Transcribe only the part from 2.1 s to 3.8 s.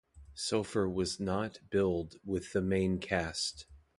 with the main cast.